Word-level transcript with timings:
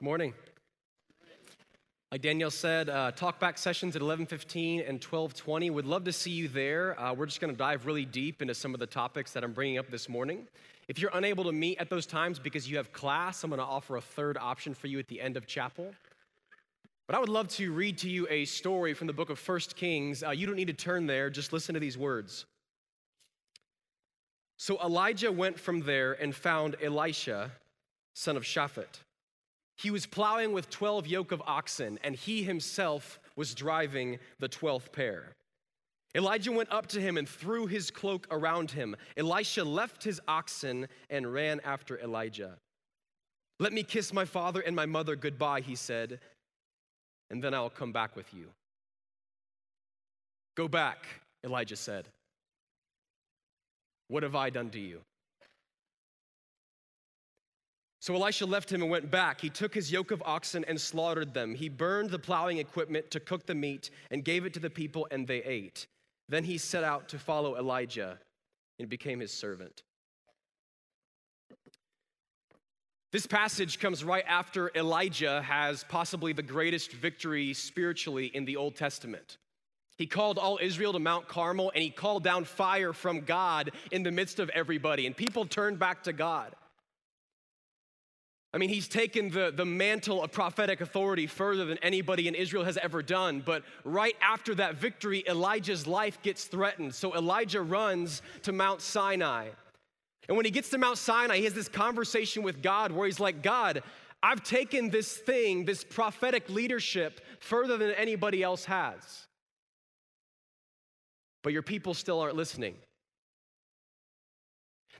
Good 0.00 0.06
morning. 0.06 0.32
Like 2.10 2.22
Danielle 2.22 2.50
said, 2.50 2.88
uh, 2.88 3.12
talkback 3.12 3.58
sessions 3.58 3.94
at 3.96 4.00
11:15 4.00 4.80
and 4.80 4.98
12:20. 4.98 5.68
We'd 5.68 5.84
love 5.84 6.04
to 6.04 6.12
see 6.12 6.30
you 6.30 6.48
there. 6.48 6.98
Uh, 6.98 7.12
we're 7.12 7.26
just 7.26 7.38
going 7.38 7.52
to 7.52 7.58
dive 7.58 7.84
really 7.84 8.06
deep 8.06 8.40
into 8.40 8.54
some 8.54 8.72
of 8.72 8.80
the 8.80 8.86
topics 8.86 9.32
that 9.32 9.44
I'm 9.44 9.52
bringing 9.52 9.76
up 9.76 9.90
this 9.90 10.08
morning. 10.08 10.48
If 10.88 10.98
you're 10.98 11.10
unable 11.12 11.44
to 11.44 11.52
meet 11.52 11.76
at 11.80 11.90
those 11.90 12.06
times 12.06 12.38
because 12.38 12.66
you 12.66 12.78
have 12.78 12.94
class, 12.94 13.44
I'm 13.44 13.50
going 13.50 13.58
to 13.58 13.64
offer 13.66 13.96
a 13.96 14.00
third 14.00 14.38
option 14.38 14.72
for 14.72 14.86
you 14.86 14.98
at 14.98 15.06
the 15.06 15.20
end 15.20 15.36
of 15.36 15.46
chapel. 15.46 15.94
But 17.06 17.14
I 17.14 17.18
would 17.18 17.28
love 17.28 17.48
to 17.48 17.70
read 17.70 17.98
to 17.98 18.08
you 18.08 18.26
a 18.30 18.46
story 18.46 18.94
from 18.94 19.06
the 19.06 19.12
book 19.12 19.28
of 19.28 19.38
First 19.38 19.76
Kings. 19.76 20.22
Uh, 20.22 20.30
you 20.30 20.46
don't 20.46 20.56
need 20.56 20.68
to 20.68 20.72
turn 20.72 21.06
there; 21.08 21.28
just 21.28 21.52
listen 21.52 21.74
to 21.74 21.80
these 21.80 21.98
words. 21.98 22.46
So 24.56 24.80
Elijah 24.82 25.30
went 25.30 25.60
from 25.60 25.80
there 25.80 26.14
and 26.14 26.34
found 26.34 26.76
Elisha, 26.80 27.50
son 28.14 28.38
of 28.38 28.44
Shaphat. 28.44 29.00
He 29.80 29.90
was 29.90 30.04
plowing 30.04 30.52
with 30.52 30.68
12 30.68 31.06
yoke 31.06 31.32
of 31.32 31.40
oxen, 31.46 31.98
and 32.04 32.14
he 32.14 32.42
himself 32.42 33.18
was 33.34 33.54
driving 33.54 34.18
the 34.38 34.48
12th 34.48 34.92
pair. 34.92 35.34
Elijah 36.14 36.52
went 36.52 36.70
up 36.70 36.86
to 36.88 37.00
him 37.00 37.16
and 37.16 37.26
threw 37.26 37.66
his 37.66 37.90
cloak 37.90 38.26
around 38.30 38.72
him. 38.72 38.94
Elisha 39.16 39.64
left 39.64 40.04
his 40.04 40.20
oxen 40.28 40.86
and 41.08 41.32
ran 41.32 41.60
after 41.64 41.98
Elijah. 41.98 42.58
Let 43.58 43.72
me 43.72 43.82
kiss 43.82 44.12
my 44.12 44.26
father 44.26 44.60
and 44.60 44.76
my 44.76 44.84
mother 44.84 45.16
goodbye, 45.16 45.62
he 45.62 45.76
said, 45.76 46.20
and 47.30 47.42
then 47.42 47.54
I'll 47.54 47.70
come 47.70 47.92
back 47.92 48.16
with 48.16 48.34
you. 48.34 48.48
Go 50.56 50.68
back, 50.68 51.06
Elijah 51.42 51.76
said. 51.76 52.06
What 54.08 54.24
have 54.24 54.34
I 54.34 54.50
done 54.50 54.68
to 54.70 54.80
you? 54.80 55.00
So 58.00 58.14
Elisha 58.14 58.46
left 58.46 58.72
him 58.72 58.80
and 58.80 58.90
went 58.90 59.10
back. 59.10 59.42
He 59.42 59.50
took 59.50 59.74
his 59.74 59.92
yoke 59.92 60.10
of 60.10 60.22
oxen 60.24 60.64
and 60.66 60.80
slaughtered 60.80 61.34
them. 61.34 61.54
He 61.54 61.68
burned 61.68 62.10
the 62.10 62.18
plowing 62.18 62.56
equipment 62.56 63.10
to 63.10 63.20
cook 63.20 63.44
the 63.44 63.54
meat 63.54 63.90
and 64.10 64.24
gave 64.24 64.46
it 64.46 64.54
to 64.54 64.60
the 64.60 64.70
people, 64.70 65.06
and 65.10 65.26
they 65.26 65.42
ate. 65.44 65.86
Then 66.26 66.44
he 66.44 66.56
set 66.56 66.82
out 66.82 67.10
to 67.10 67.18
follow 67.18 67.56
Elijah 67.56 68.18
and 68.78 68.88
became 68.88 69.20
his 69.20 69.32
servant. 69.32 69.82
This 73.12 73.26
passage 73.26 73.80
comes 73.80 74.02
right 74.02 74.24
after 74.26 74.70
Elijah 74.74 75.42
has 75.42 75.84
possibly 75.84 76.32
the 76.32 76.42
greatest 76.42 76.92
victory 76.92 77.52
spiritually 77.52 78.26
in 78.26 78.44
the 78.44 78.56
Old 78.56 78.76
Testament. 78.76 79.36
He 79.98 80.06
called 80.06 80.38
all 80.38 80.58
Israel 80.62 80.92
to 80.94 81.00
Mount 81.00 81.28
Carmel 81.28 81.72
and 81.74 81.82
he 81.82 81.90
called 81.90 82.24
down 82.24 82.44
fire 82.44 82.92
from 82.92 83.22
God 83.22 83.72
in 83.90 84.04
the 84.04 84.12
midst 84.12 84.38
of 84.38 84.48
everybody, 84.50 85.06
and 85.06 85.14
people 85.14 85.44
turned 85.44 85.78
back 85.78 86.04
to 86.04 86.14
God. 86.14 86.54
I 88.52 88.58
mean, 88.58 88.68
he's 88.68 88.88
taken 88.88 89.30
the, 89.30 89.52
the 89.54 89.64
mantle 89.64 90.24
of 90.24 90.32
prophetic 90.32 90.80
authority 90.80 91.26
further 91.28 91.64
than 91.64 91.78
anybody 91.78 92.26
in 92.26 92.34
Israel 92.34 92.64
has 92.64 92.76
ever 92.78 93.00
done. 93.02 93.42
But 93.44 93.62
right 93.84 94.16
after 94.20 94.54
that 94.56 94.74
victory, 94.74 95.22
Elijah's 95.28 95.86
life 95.86 96.20
gets 96.22 96.44
threatened. 96.44 96.94
So 96.94 97.14
Elijah 97.14 97.62
runs 97.62 98.22
to 98.42 98.52
Mount 98.52 98.80
Sinai. 98.80 99.50
And 100.28 100.36
when 100.36 100.44
he 100.44 100.50
gets 100.50 100.68
to 100.70 100.78
Mount 100.78 100.98
Sinai, 100.98 101.36
he 101.36 101.44
has 101.44 101.54
this 101.54 101.68
conversation 101.68 102.42
with 102.42 102.60
God 102.60 102.90
where 102.90 103.06
he's 103.06 103.20
like, 103.20 103.42
God, 103.42 103.82
I've 104.22 104.42
taken 104.42 104.90
this 104.90 105.16
thing, 105.16 105.64
this 105.64 105.84
prophetic 105.84 106.48
leadership, 106.50 107.20
further 107.38 107.76
than 107.76 107.92
anybody 107.92 108.42
else 108.42 108.64
has 108.64 109.28
but 111.42 111.52
your 111.52 111.62
people 111.62 111.94
still 111.94 112.20
aren't 112.20 112.36
listening. 112.36 112.74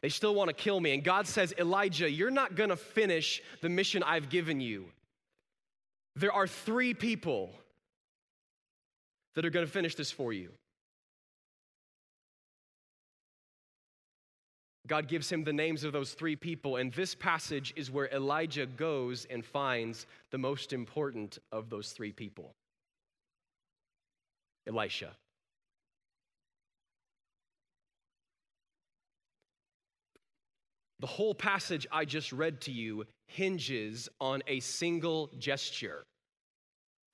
They 0.03 0.09
still 0.09 0.35
want 0.35 0.49
to 0.49 0.55
kill 0.55 0.81
me. 0.81 0.95
And 0.95 1.05
God 1.05 1.27
says, 1.27 1.53
Elijah, 1.59 2.11
you're 2.11 2.31
not 2.31 2.55
going 2.55 2.71
to 2.71 2.77
finish 2.77 3.43
the 3.61 3.69
mission 3.69 4.03
I've 4.03 4.31
given 4.31 4.61
you. 4.61 4.87
There 6.17 6.33
are 6.33 6.47
three 6.47 6.95
people 6.95 7.51
that 9.35 9.45
are 9.45 9.51
going 9.51 9.67
to 9.67 9.73
finish 9.73 9.95
this 9.95 10.11
for 10.11 10.33
you. 10.33 10.51
God 14.87 15.07
gives 15.07 15.31
him 15.31 15.45
the 15.45 15.53
names 15.53 15.85
of 15.85 15.93
those 15.93 16.15
three 16.15 16.35
people, 16.35 16.77
and 16.77 16.93
this 16.93 17.15
passage 17.15 17.73
is 17.77 17.93
where 17.93 18.09
Elijah 18.09 18.67
goes 18.67 19.25
and 19.31 19.45
finds 19.45 20.07
the 20.33 20.39
most 20.39 20.73
important 20.73 21.39
of 21.53 21.71
those 21.71 21.93
three 21.93 22.11
people 22.11 22.55
Elisha. 24.67 25.13
The 31.01 31.07
whole 31.07 31.35
passage 31.35 31.87
I 31.91 32.05
just 32.05 32.31
read 32.31 32.61
to 32.63 32.73
you 32.73 33.05
hinges 33.27 34.09
on 34.21 34.43
a 34.47 34.61
single 34.61 35.31
gesture. 35.39 36.05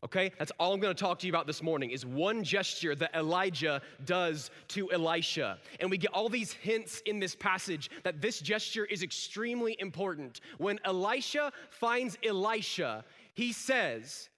Okay? 0.05 0.33
That's 0.39 0.53
all 0.59 0.75
I'm 0.75 0.81
going 0.81 0.95
to 0.95 1.01
talk 1.01 1.21
to 1.21 1.27
you 1.27 1.33
about 1.33 1.47
this 1.47 1.63
morning 1.63 1.91
is 1.91 2.05
one 2.05 2.43
gesture 2.43 2.95
that 2.97 3.15
Elijah 3.15 3.81
does 4.05 4.51
to 4.69 4.91
Elisha. 4.93 5.59
And 5.81 5.91
we 5.91 5.99
get 5.99 6.13
all 6.13 6.29
these 6.29 6.53
hints 6.53 7.01
in 7.07 7.21
this 7.21 7.35
passage 7.35 7.91
that 8.03 8.21
this 8.21 8.41
gesture 8.41 8.85
is 8.85 9.03
extremely 9.03 9.77
important. 9.79 10.41
When 10.59 10.81
Elisha 10.85 11.53
finds 11.71 12.19
Elisha, 12.25 13.05
he 13.35 13.53
says, 13.53 14.29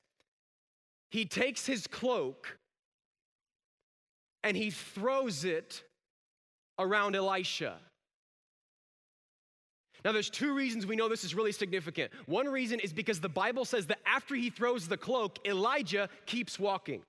he 1.10 1.24
takes 1.24 1.64
his 1.66 1.86
cloak 1.86 2.58
and 4.44 4.56
he 4.56 4.70
throws 4.70 5.44
it 5.44 5.82
around 6.78 7.16
Elisha. 7.16 7.78
Now, 10.04 10.12
there's 10.12 10.30
two 10.30 10.54
reasons 10.54 10.86
we 10.86 10.96
know 10.96 11.08
this 11.08 11.24
is 11.24 11.34
really 11.34 11.52
significant. 11.52 12.12
One 12.26 12.46
reason 12.46 12.80
is 12.80 12.92
because 12.92 13.20
the 13.20 13.28
Bible 13.28 13.64
says 13.64 13.86
that 13.86 13.98
after 14.06 14.34
he 14.34 14.50
throws 14.50 14.86
the 14.86 14.96
cloak, 14.96 15.38
Elijah 15.44 16.08
keeps 16.26 16.58
walking. 16.58 17.02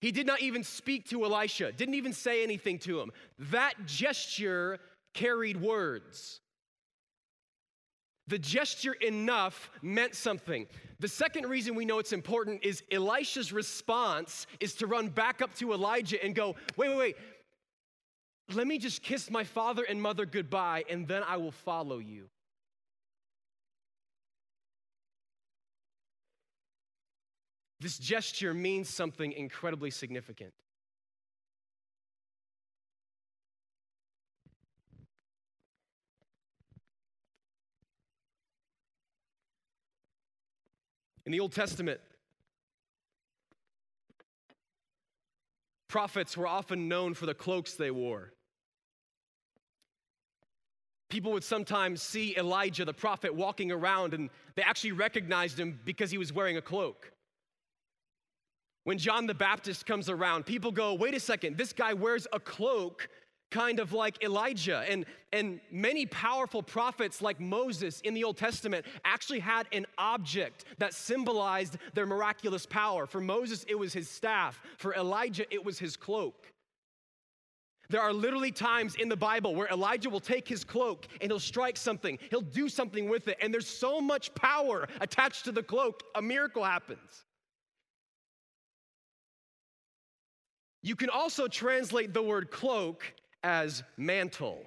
He 0.00 0.12
did 0.12 0.26
not 0.26 0.42
even 0.42 0.62
speak 0.62 1.08
to 1.08 1.24
Elisha, 1.24 1.72
didn't 1.72 1.94
even 1.94 2.12
say 2.12 2.42
anything 2.42 2.78
to 2.80 3.00
him. 3.00 3.10
That 3.50 3.72
gesture 3.86 4.78
carried 5.14 5.60
words. 5.60 6.40
The 8.26 8.38
gesture 8.38 8.94
enough 8.94 9.70
meant 9.82 10.14
something. 10.14 10.66
The 10.98 11.08
second 11.08 11.46
reason 11.46 11.74
we 11.74 11.84
know 11.84 11.98
it's 11.98 12.12
important 12.12 12.64
is 12.64 12.82
Elisha's 12.90 13.52
response 13.52 14.46
is 14.60 14.74
to 14.76 14.86
run 14.86 15.08
back 15.08 15.42
up 15.42 15.54
to 15.56 15.72
Elijah 15.72 16.22
and 16.24 16.34
go, 16.34 16.56
wait, 16.76 16.88
wait, 16.88 16.98
wait, 16.98 17.16
let 18.52 18.66
me 18.66 18.78
just 18.78 19.02
kiss 19.02 19.30
my 19.30 19.44
father 19.44 19.84
and 19.84 20.00
mother 20.00 20.26
goodbye, 20.26 20.84
and 20.90 21.08
then 21.08 21.22
I 21.26 21.36
will 21.36 21.52
follow 21.52 21.98
you. 21.98 22.28
This 27.80 27.98
gesture 27.98 28.54
means 28.54 28.88
something 28.88 29.32
incredibly 29.32 29.90
significant. 29.90 30.52
In 41.26 41.32
the 41.32 41.40
Old 41.40 41.52
Testament, 41.52 42.00
prophets 45.94 46.36
were 46.36 46.48
often 46.48 46.88
known 46.88 47.14
for 47.14 47.24
the 47.24 47.34
cloaks 47.34 47.74
they 47.74 47.92
wore. 47.92 48.32
People 51.08 51.30
would 51.30 51.44
sometimes 51.44 52.02
see 52.02 52.36
Elijah, 52.36 52.84
the 52.84 52.92
prophet, 52.92 53.32
walking 53.32 53.70
around, 53.70 54.12
and 54.12 54.28
they 54.56 54.62
actually 54.62 54.90
recognized 54.90 55.56
him 55.56 55.78
because 55.84 56.10
he 56.10 56.18
was 56.18 56.32
wearing 56.32 56.56
a 56.56 56.60
cloak. 56.60 57.12
When 58.82 58.98
John 58.98 59.28
the 59.28 59.34
Baptist 59.34 59.86
comes 59.86 60.08
around, 60.08 60.46
people 60.46 60.72
go, 60.72 60.94
wait 60.94 61.14
a 61.14 61.20
second, 61.20 61.56
this 61.56 61.72
guy 61.72 61.92
wears 61.92 62.26
a 62.32 62.40
cloak 62.40 63.08
kind 63.50 63.78
of 63.78 63.92
like 63.92 64.22
Elijah. 64.22 64.84
And, 64.88 65.04
and 65.32 65.60
many 65.70 66.06
powerful 66.06 66.62
prophets 66.62 67.22
like 67.22 67.40
Moses 67.40 68.00
in 68.00 68.14
the 68.14 68.24
Old 68.24 68.36
Testament 68.36 68.84
actually 69.04 69.40
had 69.40 69.66
an 69.72 69.86
object 69.98 70.64
that 70.78 70.92
symbolized 70.92 71.78
their 71.94 72.06
miraculous 72.06 72.66
power. 72.66 73.06
For 73.06 73.20
Moses, 73.20 73.64
it 73.68 73.76
was 73.76 73.92
his 73.92 74.08
staff. 74.08 74.60
For 74.76 74.94
Elijah, 74.94 75.44
it 75.52 75.64
was 75.64 75.78
his 75.78 75.96
cloak. 75.96 76.52
There 77.90 78.00
are 78.00 78.12
literally 78.12 78.50
times 78.50 78.94
in 78.96 79.08
the 79.08 79.16
Bible 79.16 79.54
where 79.54 79.68
Elijah 79.68 80.08
will 80.08 80.20
take 80.20 80.48
his 80.48 80.64
cloak 80.64 81.06
and 81.20 81.30
he'll 81.30 81.38
strike 81.38 81.76
something, 81.76 82.18
he'll 82.30 82.40
do 82.40 82.68
something 82.68 83.08
with 83.08 83.28
it, 83.28 83.36
and 83.42 83.52
there's 83.52 83.68
so 83.68 84.00
much 84.00 84.34
power 84.34 84.88
attached 85.00 85.44
to 85.44 85.52
the 85.52 85.62
cloak, 85.62 86.02
a 86.14 86.22
miracle 86.22 86.64
happens. 86.64 87.24
You 90.82 90.96
can 90.96 91.10
also 91.10 91.46
translate 91.46 92.12
the 92.12 92.22
word 92.22 92.50
cloak 92.50 93.04
as 93.44 93.84
mantle. 93.98 94.64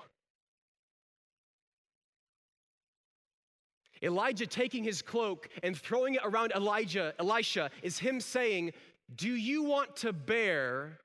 Elijah 4.04 4.46
taking 4.46 4.84
his 4.84 5.02
cloak 5.02 5.50
and 5.64 5.76
throwing 5.76 6.14
it 6.14 6.22
around 6.24 6.52
Elijah, 6.56 7.16
Elisha 7.18 7.72
is 7.82 7.98
him 7.98 8.22
saying, 8.22 8.72
"Do 9.16 9.36
you 9.36 9.64
want 9.64 9.96
to 9.98 10.14
bear 10.14 11.00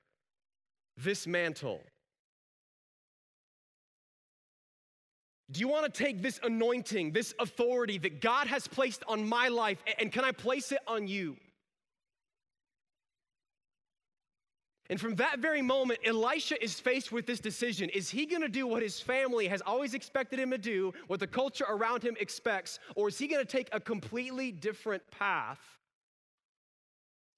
this 0.95 1.25
mantle?" 1.25 1.83
Do 5.51 5.59
you 5.59 5.67
want 5.67 5.91
to 5.91 6.03
take 6.03 6.21
this 6.21 6.39
anointing, 6.43 7.11
this 7.11 7.33
authority 7.39 7.97
that 7.99 8.21
God 8.21 8.47
has 8.47 8.67
placed 8.67 9.03
on 9.07 9.27
my 9.27 9.49
life, 9.49 9.83
and 9.99 10.11
can 10.11 10.23
I 10.23 10.31
place 10.31 10.71
it 10.71 10.79
on 10.87 11.07
you? 11.07 11.37
And 14.93 15.01
from 15.01 15.15
that 15.15 15.39
very 15.39 15.63
moment, 15.63 16.01
Elisha 16.05 16.63
is 16.63 16.79
faced 16.79 17.11
with 17.11 17.25
this 17.25 17.39
decision. 17.39 17.89
Is 17.89 18.11
he 18.11 18.27
going 18.27 18.43
to 18.43 18.47
do 18.47 18.67
what 18.67 18.83
his 18.83 18.99
family 18.99 19.47
has 19.47 19.59
always 19.65 19.95
expected 19.95 20.37
him 20.37 20.51
to 20.51 20.57
do, 20.59 20.93
what 21.07 21.19
the 21.19 21.25
culture 21.25 21.65
around 21.67 22.03
him 22.03 22.15
expects, 22.19 22.77
or 22.95 23.07
is 23.07 23.17
he 23.17 23.27
going 23.27 23.43
to 23.43 23.51
take 23.51 23.69
a 23.71 23.79
completely 23.79 24.51
different 24.51 25.01
path 25.09 25.57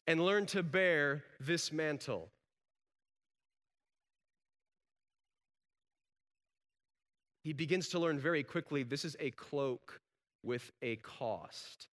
and 0.06 0.19
learn 0.19 0.46
to 0.48 0.63
bear 0.63 1.24
this 1.40 1.72
mantle? 1.72 2.30
He 7.46 7.54
begins 7.54 7.88
to 7.88 8.00
learn 8.00 8.19
very 8.19 8.44
quickly 8.44 8.84
this 8.84 9.06
is 9.06 9.16
a 9.22 9.31
cloak 9.31 10.01
with 10.44 10.74
a 10.81 10.98
cost. 10.98 11.88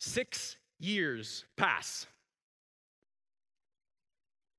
Six 0.00 0.56
years 0.78 1.44
pass. 1.56 2.06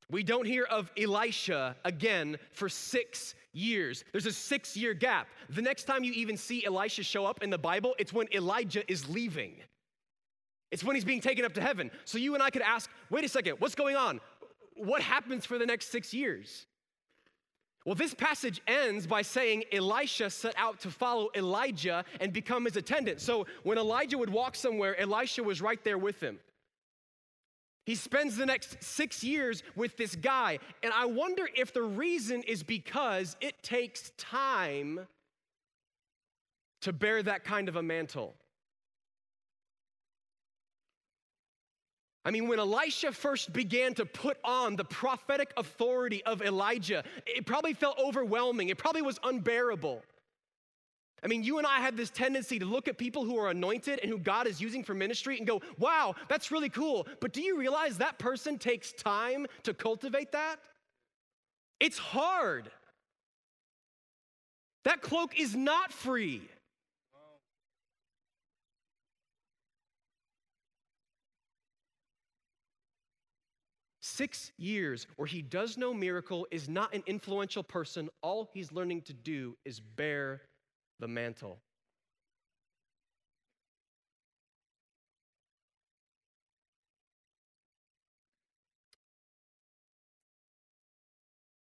We 0.09 0.23
don't 0.23 0.45
hear 0.45 0.65
of 0.65 0.91
Elisha 0.95 1.75
again 1.83 2.38
for 2.51 2.69
six 2.69 3.33
years. 3.53 4.03
There's 4.11 4.27
a 4.27 4.31
six 4.31 4.77
year 4.77 4.93
gap. 4.93 5.27
The 5.49 5.61
next 5.61 5.85
time 5.85 6.03
you 6.03 6.11
even 6.13 6.38
see 6.38 6.63
Elisha 6.63 7.01
show 7.01 7.25
up 7.25 7.41
in 7.41 7.49
the 7.49 7.57
Bible, 7.57 7.95
it's 7.97 8.13
when 8.13 8.27
Elijah 8.33 8.89
is 8.91 9.09
leaving. 9.09 9.55
It's 10.69 10.83
when 10.83 10.95
he's 10.95 11.05
being 11.05 11.21
taken 11.21 11.44
up 11.44 11.53
to 11.53 11.61
heaven. 11.61 11.89
So 12.05 12.19
you 12.19 12.35
and 12.35 12.44
I 12.44 12.51
could 12.51 12.61
ask 12.61 12.89
wait 13.09 13.25
a 13.25 13.29
second, 13.29 13.55
what's 13.59 13.75
going 13.75 13.95
on? 13.95 14.21
What 14.75 15.01
happens 15.01 15.45
for 15.45 15.57
the 15.57 15.65
next 15.65 15.91
six 15.91 16.13
years? 16.13 16.67
Well, 17.86 17.95
this 17.95 18.13
passage 18.13 18.62
ends 18.68 19.07
by 19.07 19.24
saying 19.24 19.63
Elisha 19.72 20.30
set 20.30 20.54
out 20.56 20.80
to 20.81 20.92
follow 20.92 21.30
Elijah 21.36 22.06
and 22.19 22.31
become 22.31 22.66
his 22.66 22.78
attendant. 22.78 23.22
So 23.22 23.48
when 23.63 23.80
Elijah 23.80 24.19
would 24.19 24.30
walk 24.30 24.56
somewhere, 24.56 25.00
Elisha 25.00 25.42
was 25.42 25.62
right 25.62 25.83
there 25.83 25.98
with 25.98 26.19
him. 26.22 26.39
He 27.88 27.95
spends 27.95 28.38
the 28.38 28.45
next 28.45 28.83
six 28.83 29.24
years 29.24 29.63
with 29.75 29.98
this 29.98 30.16
guy. 30.16 30.60
And 30.83 30.94
I 30.94 31.06
wonder 31.06 31.50
if 31.56 31.74
the 31.74 31.81
reason 31.81 32.44
is 32.44 32.62
because 32.62 33.36
it 33.42 33.63
takes 33.63 34.12
time 34.18 35.07
to 36.81 36.94
bear 36.94 37.24
that 37.24 37.44
kind 37.44 37.68
of 37.68 37.75
a 37.75 37.83
mantle. 37.83 38.36
I 42.23 42.29
mean, 42.29 42.47
when 42.47 42.59
Elisha 42.59 43.12
first 43.12 43.51
began 43.51 43.95
to 43.95 44.06
put 44.06 44.38
on 44.44 44.75
the 44.75 44.85
prophetic 44.85 45.51
authority 45.57 46.23
of 46.23 46.41
Elijah, 46.41 47.03
it 47.25 47.45
probably 47.45 47.73
felt 47.73 47.97
overwhelming. 47.97 48.69
It 48.69 48.77
probably 48.77 49.01
was 49.01 49.19
unbearable. 49.23 50.03
I 51.23 51.27
mean, 51.27 51.44
you 51.44 51.57
and 51.57 51.68
I 51.68 51.79
have 51.79 51.97
this 51.97 52.09
tendency 52.09 52.59
to 52.59 52.65
look 52.65 52.88
at 52.88 52.97
people 52.97 53.25
who 53.25 53.38
are 53.38 53.50
anointed 53.50 54.00
and 54.00 54.12
who 54.12 54.18
God 54.18 54.47
is 54.47 54.59
using 54.59 54.83
for 54.83 54.94
ministry 54.94 55.38
and 55.38 55.45
go, 55.45 55.62
wow, 55.77 56.15
that's 56.29 56.51
really 56.51 56.69
cool. 56.69 57.07
But 57.19 57.33
do 57.33 57.41
you 57.41 57.57
realize 57.57 57.97
that 57.97 58.18
person 58.18 58.57
takes 58.57 58.91
time 58.91 59.45
to 59.63 59.73
cultivate 59.73 60.31
that? 60.31 60.57
It's 61.79 61.97
hard. 61.97 62.71
That 64.83 65.01
cloak 65.01 65.39
is 65.39 65.56
not 65.56 65.91
free. 65.91 66.41
Six 74.01 74.51
years 74.57 75.06
where 75.15 75.27
he 75.27 75.42
does 75.44 75.77
no 75.77 75.94
miracle, 75.94 76.48
is 76.50 76.68
not 76.68 76.94
an 76.94 77.03
influential 77.06 77.63
person. 77.63 78.09
All 78.21 78.50
he's 78.53 78.71
learning 78.71 79.03
to 79.03 79.13
do 79.13 79.56
is 79.63 79.80
bear 79.80 80.42
the 81.00 81.07
mantle. 81.07 81.59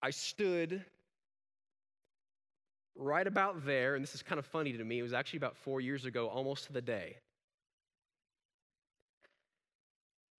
I 0.02 0.12
stood 0.12 0.84
right 2.96 3.26
about 3.26 3.66
there, 3.66 3.96
and 3.96 4.04
this 4.04 4.16
is 4.16 4.22
kind 4.22 4.40
of 4.40 4.46
funny 4.46 4.74
to 4.74 4.84
me. 4.84 5.00
It 5.00 5.04
was 5.04 5.14
actually 5.14 5.38
about 5.38 5.58
four 5.58 5.82
years 5.82 6.06
ago, 6.06 6.28
almost 6.30 6.66
to 6.68 6.74
the 6.74 6.82
day. 6.82 7.18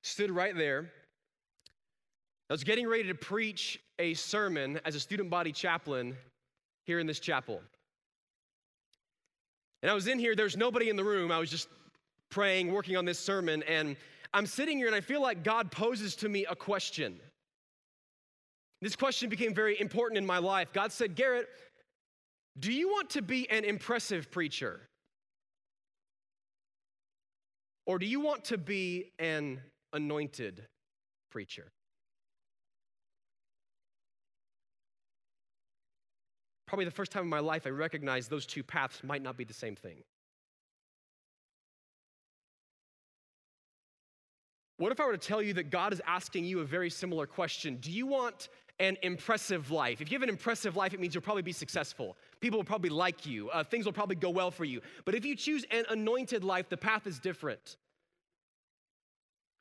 Stood 0.02 0.30
right 0.30 0.54
there. 0.54 0.92
I 2.50 2.52
was 2.52 2.64
getting 2.64 2.88
ready 2.88 3.04
to 3.04 3.14
preach 3.14 3.78
a 4.00 4.14
sermon 4.14 4.80
as 4.84 4.96
a 4.96 5.00
student 5.00 5.30
body 5.30 5.52
chaplain 5.52 6.16
here 6.84 6.98
in 6.98 7.06
this 7.06 7.20
chapel. 7.20 7.60
And 9.82 9.90
I 9.90 9.94
was 9.94 10.08
in 10.08 10.18
here, 10.18 10.34
there's 10.34 10.56
nobody 10.56 10.90
in 10.90 10.96
the 10.96 11.04
room. 11.04 11.30
I 11.30 11.38
was 11.38 11.48
just 11.48 11.68
praying, 12.28 12.72
working 12.72 12.96
on 12.96 13.04
this 13.04 13.20
sermon, 13.20 13.62
and 13.68 13.94
I'm 14.34 14.46
sitting 14.46 14.78
here 14.78 14.88
and 14.88 14.96
I 14.96 15.00
feel 15.00 15.22
like 15.22 15.44
God 15.44 15.70
poses 15.70 16.16
to 16.16 16.28
me 16.28 16.44
a 16.44 16.56
question. 16.56 17.20
This 18.82 18.96
question 18.96 19.28
became 19.28 19.54
very 19.54 19.80
important 19.80 20.18
in 20.18 20.26
my 20.26 20.38
life. 20.38 20.72
God 20.72 20.90
said, 20.90 21.14
Garrett, 21.14 21.46
do 22.58 22.72
you 22.72 22.88
want 22.88 23.10
to 23.10 23.22
be 23.22 23.48
an 23.48 23.62
impressive 23.62 24.28
preacher? 24.28 24.80
Or 27.86 28.00
do 28.00 28.06
you 28.06 28.18
want 28.18 28.46
to 28.46 28.58
be 28.58 29.12
an 29.20 29.60
anointed 29.92 30.66
preacher? 31.30 31.70
Probably 36.70 36.84
the 36.84 36.90
first 36.92 37.10
time 37.10 37.24
in 37.24 37.28
my 37.28 37.40
life 37.40 37.66
I 37.66 37.70
recognized 37.70 38.30
those 38.30 38.46
two 38.46 38.62
paths 38.62 39.02
might 39.02 39.22
not 39.22 39.36
be 39.36 39.42
the 39.42 39.52
same 39.52 39.74
thing. 39.74 40.04
What 44.76 44.92
if 44.92 45.00
I 45.00 45.04
were 45.04 45.16
to 45.16 45.18
tell 45.18 45.42
you 45.42 45.52
that 45.54 45.70
God 45.70 45.92
is 45.92 46.00
asking 46.06 46.44
you 46.44 46.60
a 46.60 46.64
very 46.64 46.88
similar 46.88 47.26
question? 47.26 47.78
Do 47.80 47.90
you 47.90 48.06
want 48.06 48.50
an 48.78 48.96
impressive 49.02 49.72
life? 49.72 50.00
If 50.00 50.12
you 50.12 50.14
have 50.16 50.22
an 50.22 50.28
impressive 50.28 50.76
life, 50.76 50.94
it 50.94 51.00
means 51.00 51.12
you'll 51.12 51.22
probably 51.22 51.42
be 51.42 51.50
successful. 51.50 52.16
People 52.40 52.60
will 52.60 52.64
probably 52.64 52.88
like 52.88 53.26
you. 53.26 53.50
Uh, 53.50 53.64
things 53.64 53.84
will 53.84 53.92
probably 53.92 54.14
go 54.14 54.30
well 54.30 54.52
for 54.52 54.64
you. 54.64 54.80
But 55.04 55.16
if 55.16 55.24
you 55.24 55.34
choose 55.34 55.66
an 55.72 55.84
anointed 55.90 56.44
life, 56.44 56.68
the 56.68 56.76
path 56.76 57.08
is 57.08 57.18
different. 57.18 57.78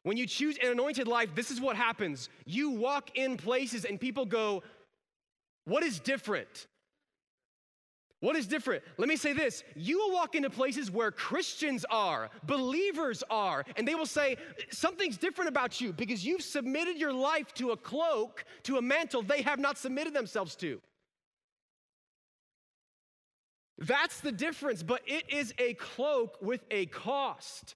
When 0.03 0.15
you 0.15 0.27
choose 0.27 0.59
an 0.61 0.69
anointed 0.69 1.07
life, 1.07 1.33
this 1.33 1.49
is 1.49 1.59
what 1.59 1.75
happens. 1.75 2.29
You 2.45 2.69
walk 2.69 3.17
in 3.17 3.35
places 3.35 3.83
and 3.83 3.99
people 3.99 4.27
go, 4.27 4.61
What 5.65 5.83
is 5.83 5.99
different? 5.99 6.67
What 8.21 8.35
is 8.35 8.47
different? 8.47 8.83
Let 8.97 9.07
me 9.07 9.15
say 9.15 9.31
this. 9.31 9.63
You 9.75 9.97
will 9.99 10.13
walk 10.13 10.35
into 10.35 10.49
places 10.49 10.91
where 10.91 11.09
Christians 11.09 11.85
are, 11.89 12.29
believers 12.43 13.23
are, 13.29 13.63
and 13.77 13.87
they 13.87 13.95
will 13.95 14.05
say, 14.05 14.35
Something's 14.71 15.17
different 15.17 15.47
about 15.47 15.79
you 15.79 15.93
because 15.93 16.25
you've 16.25 16.41
submitted 16.41 16.97
your 16.97 17.13
life 17.13 17.53
to 17.55 17.71
a 17.71 17.77
cloak, 17.77 18.43
to 18.63 18.77
a 18.77 18.81
mantle 18.81 19.21
they 19.21 19.41
have 19.43 19.59
not 19.59 19.77
submitted 19.77 20.13
themselves 20.13 20.55
to. 20.57 20.81
That's 23.77 24.19
the 24.19 24.33
difference, 24.33 24.83
but 24.83 25.01
it 25.07 25.23
is 25.29 25.53
a 25.57 25.75
cloak 25.75 26.37
with 26.41 26.61
a 26.69 26.87
cost. 26.87 27.75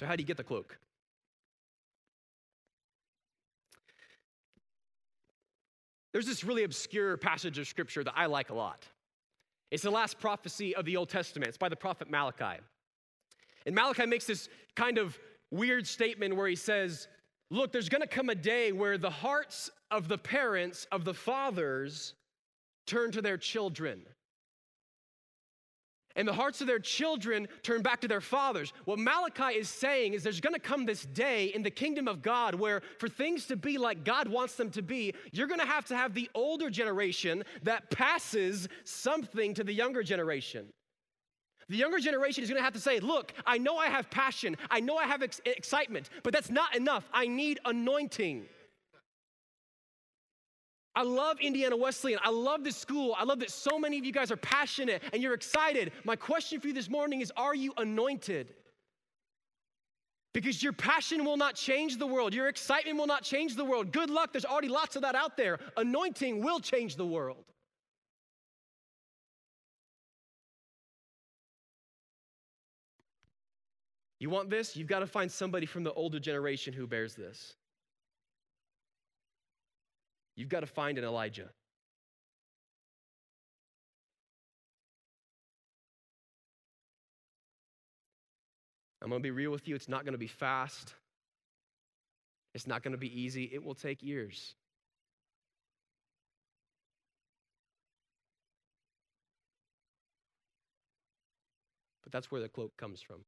So, 0.00 0.06
how 0.06 0.16
do 0.16 0.22
you 0.22 0.26
get 0.26 0.38
the 0.38 0.44
cloak? 0.44 0.78
There's 6.14 6.24
this 6.24 6.42
really 6.42 6.64
obscure 6.64 7.18
passage 7.18 7.58
of 7.58 7.66
scripture 7.66 8.02
that 8.04 8.14
I 8.16 8.24
like 8.24 8.48
a 8.48 8.54
lot. 8.54 8.86
It's 9.70 9.82
the 9.82 9.90
last 9.90 10.18
prophecy 10.18 10.74
of 10.74 10.86
the 10.86 10.96
Old 10.96 11.10
Testament. 11.10 11.50
It's 11.50 11.58
by 11.58 11.68
the 11.68 11.76
prophet 11.76 12.10
Malachi. 12.10 12.62
And 13.66 13.74
Malachi 13.74 14.06
makes 14.06 14.24
this 14.24 14.48
kind 14.74 14.96
of 14.96 15.18
weird 15.50 15.86
statement 15.86 16.34
where 16.34 16.48
he 16.48 16.56
says, 16.56 17.06
Look, 17.50 17.70
there's 17.70 17.90
gonna 17.90 18.06
come 18.06 18.30
a 18.30 18.34
day 18.34 18.72
where 18.72 18.96
the 18.96 19.10
hearts 19.10 19.70
of 19.90 20.08
the 20.08 20.16
parents, 20.16 20.86
of 20.90 21.04
the 21.04 21.12
fathers, 21.12 22.14
turn 22.86 23.12
to 23.12 23.20
their 23.20 23.36
children 23.36 24.00
and 26.20 26.28
the 26.28 26.34
hearts 26.34 26.60
of 26.60 26.66
their 26.66 26.78
children 26.78 27.48
turn 27.62 27.80
back 27.80 27.98
to 28.02 28.06
their 28.06 28.20
fathers. 28.20 28.74
What 28.84 28.98
Malachi 28.98 29.58
is 29.58 29.70
saying 29.70 30.12
is 30.12 30.22
there's 30.22 30.38
gonna 30.38 30.58
come 30.58 30.84
this 30.84 31.06
day 31.06 31.46
in 31.46 31.62
the 31.62 31.70
kingdom 31.70 32.06
of 32.06 32.20
God 32.20 32.54
where, 32.54 32.82
for 32.98 33.08
things 33.08 33.46
to 33.46 33.56
be 33.56 33.78
like 33.78 34.04
God 34.04 34.28
wants 34.28 34.54
them 34.56 34.68
to 34.72 34.82
be, 34.82 35.14
you're 35.32 35.46
gonna 35.46 35.64
have 35.64 35.86
to 35.86 35.96
have 35.96 36.12
the 36.12 36.28
older 36.34 36.68
generation 36.68 37.42
that 37.62 37.90
passes 37.90 38.68
something 38.84 39.54
to 39.54 39.64
the 39.64 39.72
younger 39.72 40.02
generation. 40.02 40.66
The 41.70 41.78
younger 41.78 42.00
generation 42.00 42.44
is 42.44 42.50
gonna 42.50 42.60
have 42.60 42.74
to 42.74 42.80
say, 42.80 43.00
Look, 43.00 43.32
I 43.46 43.56
know 43.56 43.78
I 43.78 43.86
have 43.86 44.10
passion, 44.10 44.58
I 44.70 44.80
know 44.80 44.98
I 44.98 45.06
have 45.06 45.22
ex- 45.22 45.40
excitement, 45.46 46.10
but 46.22 46.34
that's 46.34 46.50
not 46.50 46.76
enough. 46.76 47.08
I 47.14 47.28
need 47.28 47.60
anointing. 47.64 48.44
I 51.00 51.02
love 51.02 51.40
Indiana 51.40 51.78
Wesleyan. 51.78 52.20
I 52.22 52.28
love 52.28 52.62
this 52.62 52.76
school. 52.76 53.16
I 53.18 53.24
love 53.24 53.40
that 53.40 53.50
so 53.50 53.78
many 53.78 53.98
of 53.98 54.04
you 54.04 54.12
guys 54.12 54.30
are 54.30 54.36
passionate 54.36 55.02
and 55.14 55.22
you're 55.22 55.32
excited. 55.32 55.92
My 56.04 56.14
question 56.14 56.60
for 56.60 56.66
you 56.68 56.74
this 56.74 56.90
morning 56.90 57.22
is 57.22 57.32
Are 57.38 57.54
you 57.54 57.72
anointed? 57.78 58.52
Because 60.34 60.62
your 60.62 60.74
passion 60.74 61.24
will 61.24 61.38
not 61.38 61.54
change 61.54 61.96
the 61.96 62.06
world. 62.06 62.34
Your 62.34 62.48
excitement 62.48 62.98
will 62.98 63.06
not 63.06 63.22
change 63.22 63.56
the 63.56 63.64
world. 63.64 63.92
Good 63.92 64.10
luck, 64.10 64.32
there's 64.32 64.44
already 64.44 64.68
lots 64.68 64.94
of 64.94 65.00
that 65.00 65.14
out 65.14 65.38
there. 65.38 65.58
Anointing 65.78 66.44
will 66.44 66.60
change 66.60 66.96
the 66.96 67.06
world. 67.06 67.46
You 74.18 74.28
want 74.28 74.50
this? 74.50 74.76
You've 74.76 74.86
got 74.86 74.98
to 74.98 75.06
find 75.06 75.32
somebody 75.32 75.64
from 75.64 75.82
the 75.82 75.94
older 75.94 76.20
generation 76.20 76.74
who 76.74 76.86
bears 76.86 77.14
this. 77.14 77.54
You've 80.40 80.48
got 80.48 80.60
to 80.60 80.66
find 80.66 80.96
an 80.96 81.04
Elijah. 81.04 81.50
I'm 89.02 89.10
going 89.10 89.20
to 89.20 89.22
be 89.22 89.30
real 89.30 89.50
with 89.50 89.68
you. 89.68 89.74
It's 89.74 89.86
not 89.86 90.04
going 90.04 90.12
to 90.14 90.18
be 90.18 90.28
fast. 90.28 90.94
It's 92.54 92.66
not 92.66 92.82
going 92.82 92.92
to 92.92 92.98
be 92.98 93.20
easy. 93.20 93.50
It 93.52 93.62
will 93.62 93.74
take 93.74 94.02
years. 94.02 94.54
But 102.02 102.12
that's 102.12 102.30
where 102.30 102.40
the 102.40 102.48
cloak 102.48 102.78
comes 102.78 103.02
from. 103.02 103.26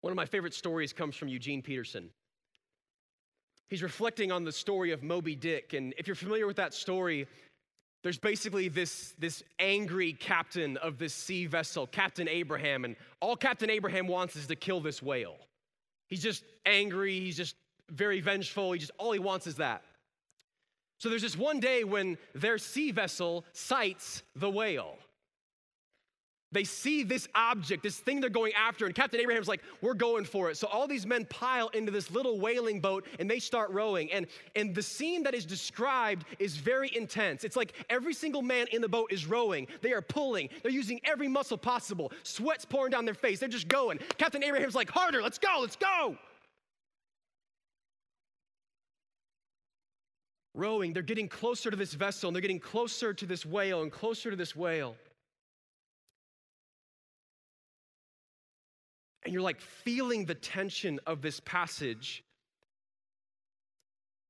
One 0.00 0.10
of 0.10 0.16
my 0.16 0.24
favorite 0.24 0.54
stories 0.54 0.92
comes 0.92 1.16
from 1.16 1.28
Eugene 1.28 1.62
Peterson. 1.62 2.10
He's 3.68 3.82
reflecting 3.82 4.32
on 4.32 4.44
the 4.44 4.52
story 4.52 4.92
of 4.92 5.02
Moby 5.02 5.36
Dick. 5.36 5.74
And 5.74 5.94
if 5.96 6.06
you're 6.06 6.16
familiar 6.16 6.46
with 6.46 6.56
that 6.56 6.74
story, 6.74 7.26
there's 8.02 8.18
basically 8.18 8.68
this, 8.68 9.14
this 9.18 9.42
angry 9.58 10.12
captain 10.14 10.76
of 10.78 10.98
this 10.98 11.14
sea 11.14 11.46
vessel, 11.46 11.86
Captain 11.86 12.28
Abraham, 12.28 12.84
and 12.84 12.96
all 13.20 13.36
Captain 13.36 13.70
Abraham 13.70 14.06
wants 14.06 14.36
is 14.36 14.46
to 14.46 14.56
kill 14.56 14.80
this 14.80 15.02
whale. 15.02 15.36
He's 16.08 16.22
just 16.22 16.42
angry, 16.66 17.20
he's 17.20 17.36
just 17.36 17.54
very 17.90 18.20
vengeful, 18.20 18.72
he 18.72 18.78
just 18.78 18.92
all 18.98 19.12
he 19.12 19.18
wants 19.18 19.46
is 19.46 19.56
that. 19.56 19.82
So 20.98 21.08
there's 21.08 21.22
this 21.22 21.36
one 21.36 21.60
day 21.60 21.84
when 21.84 22.18
their 22.34 22.58
sea 22.58 22.90
vessel 22.90 23.44
sights 23.52 24.22
the 24.34 24.50
whale. 24.50 24.96
They 26.52 26.64
see 26.64 27.04
this 27.04 27.28
object, 27.36 27.84
this 27.84 27.98
thing 27.98 28.20
they're 28.20 28.28
going 28.28 28.52
after, 28.54 28.84
and 28.86 28.94
Captain 28.94 29.20
Abraham's 29.20 29.46
like, 29.46 29.60
we're 29.82 29.94
going 29.94 30.24
for 30.24 30.50
it. 30.50 30.56
So 30.56 30.66
all 30.66 30.88
these 30.88 31.06
men 31.06 31.24
pile 31.26 31.68
into 31.68 31.92
this 31.92 32.10
little 32.10 32.40
whaling 32.40 32.80
boat 32.80 33.06
and 33.20 33.30
they 33.30 33.38
start 33.38 33.70
rowing. 33.70 34.10
And, 34.10 34.26
and 34.56 34.74
the 34.74 34.82
scene 34.82 35.22
that 35.22 35.34
is 35.34 35.46
described 35.46 36.26
is 36.40 36.56
very 36.56 36.90
intense. 36.96 37.44
It's 37.44 37.54
like 37.54 37.74
every 37.88 38.14
single 38.14 38.42
man 38.42 38.66
in 38.72 38.82
the 38.82 38.88
boat 38.88 39.12
is 39.12 39.26
rowing. 39.26 39.68
They 39.80 39.92
are 39.92 40.02
pulling. 40.02 40.48
They're 40.62 40.72
using 40.72 41.00
every 41.04 41.28
muscle 41.28 41.56
possible. 41.56 42.10
Sweat's 42.24 42.64
pouring 42.64 42.90
down 42.90 43.04
their 43.04 43.14
face. 43.14 43.38
They're 43.38 43.48
just 43.48 43.68
going. 43.68 44.00
Captain 44.18 44.42
Abraham's 44.42 44.74
like, 44.74 44.90
harder, 44.90 45.22
let's 45.22 45.38
go, 45.38 45.58
let's 45.60 45.76
go. 45.76 46.16
Rowing, 50.54 50.92
they're 50.92 51.04
getting 51.04 51.28
closer 51.28 51.70
to 51.70 51.76
this 51.76 51.94
vessel 51.94 52.28
and 52.28 52.34
they're 52.34 52.40
getting 52.40 52.58
closer 52.58 53.14
to 53.14 53.24
this 53.24 53.46
whale 53.46 53.82
and 53.82 53.92
closer 53.92 54.30
to 54.30 54.36
this 54.36 54.56
whale. 54.56 54.96
And 59.24 59.32
you're 59.32 59.42
like 59.42 59.60
feeling 59.60 60.24
the 60.24 60.34
tension 60.34 61.00
of 61.06 61.22
this 61.22 61.40
passage. 61.40 62.24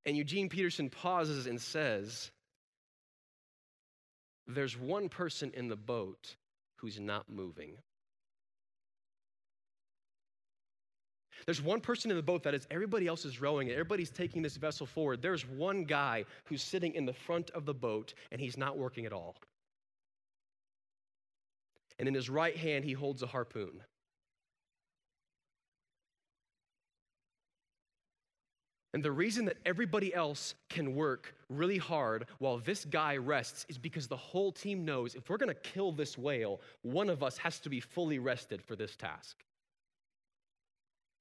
And 0.04 0.16
Eugene 0.16 0.48
Peterson 0.48 0.90
pauses 0.90 1.46
and 1.46 1.60
says, 1.60 2.30
There's 4.46 4.76
one 4.78 5.08
person 5.08 5.52
in 5.54 5.68
the 5.68 5.76
boat 5.76 6.36
who's 6.76 6.98
not 6.98 7.28
moving. 7.28 7.76
There's 11.46 11.62
one 11.62 11.80
person 11.80 12.10
in 12.10 12.16
the 12.16 12.22
boat 12.22 12.42
that 12.42 12.54
is 12.54 12.66
everybody 12.70 13.06
else 13.06 13.24
is 13.24 13.40
rowing. 13.40 13.70
Everybody's 13.70 14.10
taking 14.10 14.42
this 14.42 14.56
vessel 14.56 14.86
forward. 14.86 15.22
There's 15.22 15.48
one 15.48 15.84
guy 15.84 16.24
who's 16.44 16.62
sitting 16.62 16.94
in 16.94 17.06
the 17.06 17.12
front 17.12 17.50
of 17.50 17.64
the 17.64 17.74
boat 17.74 18.12
and 18.30 18.40
he's 18.40 18.58
not 18.58 18.76
working 18.76 19.06
at 19.06 19.12
all. 19.12 19.36
And 21.98 22.08
in 22.08 22.14
his 22.14 22.28
right 22.28 22.56
hand, 22.56 22.84
he 22.84 22.92
holds 22.92 23.22
a 23.22 23.26
harpoon. 23.26 23.82
And 28.92 29.02
the 29.02 29.12
reason 29.12 29.44
that 29.44 29.58
everybody 29.64 30.12
else 30.12 30.54
can 30.68 30.94
work 30.94 31.34
really 31.48 31.78
hard 31.78 32.26
while 32.38 32.58
this 32.58 32.84
guy 32.84 33.16
rests 33.16 33.64
is 33.68 33.78
because 33.78 34.08
the 34.08 34.16
whole 34.16 34.50
team 34.50 34.84
knows 34.84 35.14
if 35.14 35.30
we're 35.30 35.36
gonna 35.36 35.54
kill 35.54 35.92
this 35.92 36.18
whale, 36.18 36.60
one 36.82 37.08
of 37.08 37.22
us 37.22 37.38
has 37.38 37.60
to 37.60 37.68
be 37.68 37.78
fully 37.78 38.18
rested 38.18 38.62
for 38.62 38.74
this 38.74 38.96
task. 38.96 39.44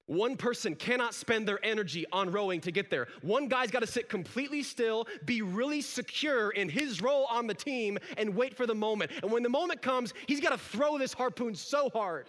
One 0.10 0.38
person 0.38 0.74
cannot 0.74 1.14
spend 1.14 1.48
their 1.48 1.64
energy 1.64 2.04
on 2.12 2.32
rowing 2.32 2.62
to 2.62 2.72
get 2.72 2.90
there. 2.90 3.08
One 3.22 3.48
guy's 3.48 3.70
got 3.70 3.82
to 3.82 3.88
sit 3.88 4.10
completely 4.10 4.64
still, 4.64 5.08
be 5.24 5.44
really 5.44 5.82
secure 5.82 6.50
in 6.50 6.68
his 6.68 7.00
role 7.00 7.28
on 7.30 7.46
the 7.46 7.54
team, 7.54 8.00
and 8.18 8.36
wait 8.36 8.58
for 8.58 8.66
the 8.66 8.74
moment. 8.74 9.12
And 9.22 9.32
when 9.32 9.44
the 9.44 9.50
moment 9.50 9.84
comes, 9.84 10.16
he's 10.26 10.42
got 10.42 10.50
to 10.50 10.58
throw 10.58 10.98
this 10.98 11.14
harpoon 11.14 11.54
so 11.54 11.92
hard 11.92 12.28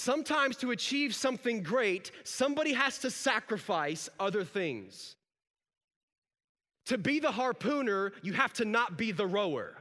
Sometimes 0.00 0.56
to 0.56 0.70
achieve 0.70 1.14
something 1.14 1.62
great, 1.62 2.10
somebody 2.24 2.72
has 2.72 2.96
to 3.00 3.10
sacrifice 3.10 4.08
other 4.18 4.44
things. 4.44 5.14
To 6.86 6.96
be 6.96 7.20
the 7.20 7.30
harpooner, 7.30 8.12
you 8.22 8.32
have 8.32 8.54
to 8.54 8.64
not 8.64 8.96
be 8.96 9.12
the 9.12 9.26
rower. 9.26 9.76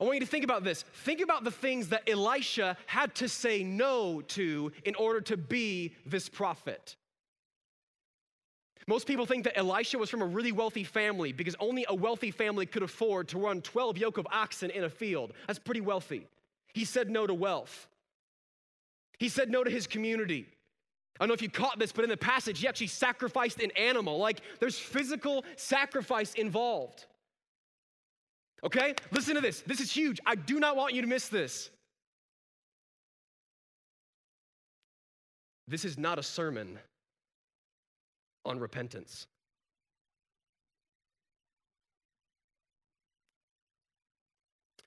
I 0.00 0.04
want 0.04 0.14
you 0.14 0.20
to 0.20 0.26
think 0.26 0.44
about 0.44 0.64
this. 0.64 0.84
Think 1.04 1.20
about 1.20 1.44
the 1.44 1.50
things 1.50 1.90
that 1.90 2.08
Elisha 2.08 2.78
had 2.86 3.14
to 3.16 3.28
say 3.28 3.62
no 3.62 4.22
to 4.22 4.72
in 4.86 4.94
order 4.94 5.20
to 5.20 5.36
be 5.36 5.94
this 6.06 6.30
prophet. 6.30 6.96
Most 8.86 9.06
people 9.06 9.26
think 9.26 9.44
that 9.44 9.58
Elisha 9.58 9.98
was 9.98 10.08
from 10.08 10.22
a 10.22 10.26
really 10.26 10.52
wealthy 10.52 10.84
family 10.84 11.32
because 11.32 11.56
only 11.60 11.84
a 11.90 11.94
wealthy 11.94 12.30
family 12.30 12.64
could 12.64 12.82
afford 12.82 13.28
to 13.28 13.38
run 13.38 13.60
12 13.60 13.98
yoke 13.98 14.16
of 14.16 14.26
oxen 14.32 14.70
in 14.70 14.84
a 14.84 14.90
field. 14.90 15.34
That's 15.46 15.58
pretty 15.58 15.82
wealthy. 15.82 16.26
He 16.74 16.84
said 16.84 17.08
no 17.08 17.26
to 17.26 17.32
wealth. 17.32 17.88
He 19.18 19.28
said 19.28 19.48
no 19.48 19.64
to 19.64 19.70
his 19.70 19.86
community. 19.86 20.48
I 21.18 21.22
don't 21.22 21.28
know 21.28 21.34
if 21.34 21.42
you 21.42 21.48
caught 21.48 21.78
this, 21.78 21.92
but 21.92 22.02
in 22.02 22.10
the 22.10 22.16
passage, 22.16 22.60
he 22.60 22.66
actually 22.66 22.88
sacrificed 22.88 23.62
an 23.62 23.70
animal. 23.78 24.18
Like 24.18 24.40
there's 24.58 24.78
physical 24.78 25.44
sacrifice 25.56 26.34
involved. 26.34 27.06
Okay? 28.64 28.94
Listen 29.12 29.36
to 29.36 29.40
this. 29.40 29.60
This 29.60 29.78
is 29.78 29.92
huge. 29.92 30.18
I 30.26 30.34
do 30.34 30.58
not 30.58 30.76
want 30.76 30.94
you 30.94 31.02
to 31.02 31.06
miss 31.06 31.28
this. 31.28 31.70
This 35.68 35.84
is 35.84 35.96
not 35.96 36.18
a 36.18 36.22
sermon 36.22 36.78
on 38.44 38.58
repentance. 38.58 39.26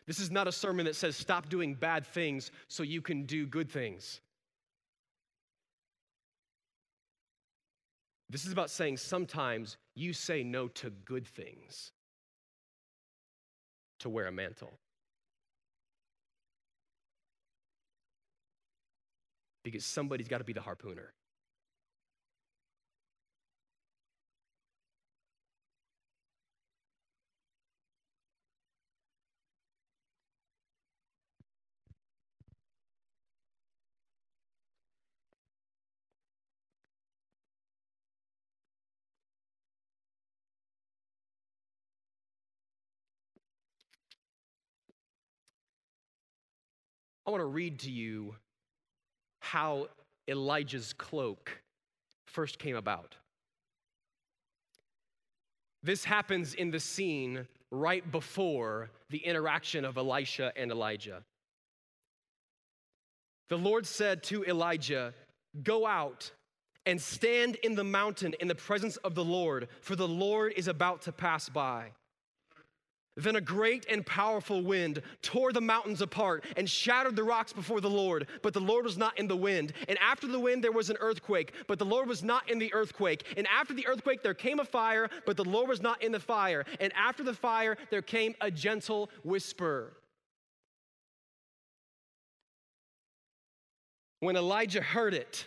This 0.08 0.20
is 0.20 0.32
not 0.32 0.48
a 0.48 0.52
sermon 0.54 0.86
that 0.86 0.96
says 0.96 1.18
stop 1.18 1.50
doing 1.50 1.76
bad 1.76 2.08
things 2.08 2.52
so 2.70 2.82
you 2.82 3.02
can 3.02 3.26
do 3.26 3.46
good 3.46 3.70
things. 3.70 4.22
This 8.30 8.46
is 8.46 8.52
about 8.52 8.70
saying 8.70 8.98
sometimes 8.98 9.78
you 9.96 10.14
say 10.14 10.44
no 10.44 10.70
to 10.70 10.90
good 10.90 11.28
things 11.28 11.92
to 14.00 14.10
wear 14.10 14.28
a 14.28 14.32
mantle. 14.32 14.74
Because 19.64 19.86
somebody's 19.86 20.28
got 20.30 20.38
to 20.38 20.44
be 20.46 20.54
the 20.54 20.62
harpooner. 20.62 21.12
I 47.27 47.31
want 47.31 47.41
to 47.41 47.46
read 47.46 47.79
to 47.79 47.91
you 47.91 48.36
how 49.41 49.89
Elijah's 50.29 50.93
cloak 50.93 51.62
first 52.25 52.57
came 52.57 52.77
about. 52.77 53.15
This 55.84 56.05
happens 56.05 56.53
in 56.53 56.72
the 56.72 56.79
scene 56.79 57.46
right 57.69 58.10
before 58.12 58.89
the 59.10 59.17
interaction 59.19 59.84
of 59.84 59.98
Elisha 59.98 60.53
and 60.55 60.72
Elijah. 60.72 61.22
The 63.50 63.57
Lord 63.57 63.86
said 63.86 64.24
to 64.24 64.46
Elijah, 64.46 65.13
Go 65.63 65.86
out 65.86 66.31
and 66.86 67.01
stand 67.01 67.55
in 67.57 67.75
the 67.75 67.84
mountain 67.84 68.36
in 68.39 68.48
the 68.48 68.55
presence 68.55 68.96
of 68.98 69.15
the 69.15 69.24
Lord, 69.24 69.67
for 69.81 69.98
the 69.98 70.07
Lord 70.07 70.53
is 70.55 70.69
about 70.69 71.01
to 71.03 71.12
pass 71.12 71.50
by. 71.50 71.91
Then 73.17 73.36
a 73.36 73.41
great 73.41 73.88
and 73.89 74.05
powerful 74.05 74.62
wind 74.62 75.01
tore 75.24 75.51
the 75.51 75.59
mountains 75.59 76.01
apart 76.01 76.45
and 76.55 76.69
shattered 76.69 77.15
the 77.15 77.24
rocks 77.24 77.51
before 77.51 77.81
the 77.81 77.89
Lord, 77.89 78.27
but 78.43 78.53
the 78.53 78.62
Lord 78.62 78.86
was 78.86 78.95
not 78.95 79.17
in 79.17 79.27
the 79.27 79.36
wind. 79.36 79.74
And 79.89 79.97
after 79.97 80.27
the 80.27 80.39
wind, 80.39 80.63
there 80.63 80.71
was 80.71 80.91
an 80.91 80.97
earthquake, 81.00 81.53
but 81.65 81.79
the 81.79 81.86
Lord 81.86 82.07
was 82.07 82.21
not 82.21 82.47
in 82.47 82.59
the 82.59 82.71
earthquake. 82.75 83.25
And 83.36 83.47
after 83.47 83.74
the 83.74 83.88
earthquake, 83.88 84.21
there 84.21 84.36
came 84.36 84.59
a 84.59 84.65
fire, 84.65 85.09
but 85.25 85.36
the 85.36 85.43
Lord 85.43 85.67
was 85.67 85.81
not 85.81 86.03
in 86.03 86.12
the 86.12 86.19
fire. 86.19 86.63
And 86.79 86.93
after 86.95 87.24
the 87.24 87.33
fire, 87.33 87.75
there 87.89 88.03
came 88.03 88.36
a 88.39 88.51
gentle 88.51 89.09
whisper. 89.24 89.97
When 94.19 94.36
Elijah 94.36 94.81
heard 94.81 95.15
it, 95.15 95.43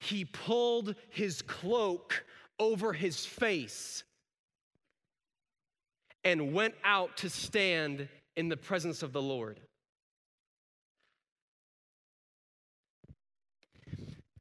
he 0.00 0.24
pulled 0.24 0.96
his 1.08 1.40
cloak 1.40 2.24
over 2.58 2.92
his 2.92 3.24
face 3.24 4.02
and 6.26 6.52
went 6.52 6.74
out 6.82 7.16
to 7.18 7.30
stand 7.30 8.08
in 8.34 8.48
the 8.48 8.56
presence 8.56 9.04
of 9.04 9.12
the 9.12 9.22
Lord. 9.22 9.60